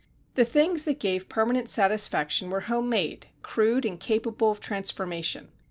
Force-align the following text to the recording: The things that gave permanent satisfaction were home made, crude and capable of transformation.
The 0.33 0.45
things 0.45 0.85
that 0.85 0.99
gave 0.99 1.29
permanent 1.29 1.69
satisfaction 1.69 2.49
were 2.49 2.61
home 2.61 2.89
made, 2.89 3.27
crude 3.43 3.85
and 3.85 3.99
capable 3.99 4.49
of 4.49 4.59
transformation. 4.59 5.49